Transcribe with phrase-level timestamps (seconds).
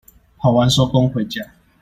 [0.37, 1.45] 跑完收工回家